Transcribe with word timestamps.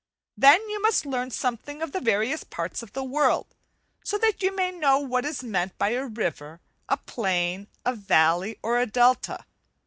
Then 0.35 0.67
you 0.67 0.81
must 0.81 1.05
learn 1.05 1.29
something 1.29 1.83
of 1.83 1.91
the 1.91 1.99
various 2.01 2.43
parts 2.43 2.81
of 2.81 2.93
the 2.93 3.03
world, 3.03 3.45
so 4.03 4.17
that 4.17 4.41
you 4.41 4.51
may 4.51 4.71
know 4.71 4.97
what 4.97 5.25
is 5.25 5.43
meant 5.43 5.77
by 5.77 5.89
a 5.89 6.07
river, 6.07 6.59
a 6.89 6.97
plain, 6.97 7.67
a 7.85 7.93
valley, 7.93 8.57
or 8.63 8.79
a 8.79 8.87
delta. 8.87 9.45